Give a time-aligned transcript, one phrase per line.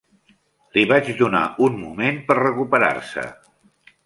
[0.77, 3.29] Li vaig donar un moment per recuperar-se.